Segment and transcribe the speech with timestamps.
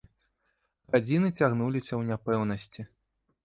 [0.95, 2.81] Гадзіны цягнуліся ў няпэўнасці.